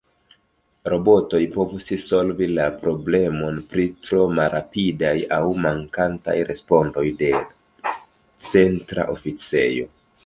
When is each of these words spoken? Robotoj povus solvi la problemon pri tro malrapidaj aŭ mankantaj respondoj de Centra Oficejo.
Robotoj 0.91 1.41
povus 1.55 1.89
solvi 2.05 2.47
la 2.59 2.65
problemon 2.85 3.59
pri 3.73 3.85
tro 4.07 4.25
malrapidaj 4.39 5.13
aŭ 5.37 5.41
mankantaj 5.67 6.37
respondoj 6.53 7.05
de 7.23 7.31
Centra 8.49 9.07
Oficejo. 9.19 9.91